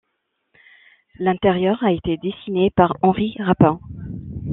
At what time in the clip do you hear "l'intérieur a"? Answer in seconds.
1.19-1.91